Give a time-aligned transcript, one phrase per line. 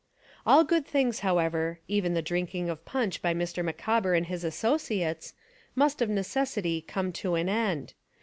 [0.47, 3.63] All good things, however, even the drinking of punch by Mr.
[3.63, 5.35] Micawber and his associates,
[5.75, 7.93] must of necessity come to an end.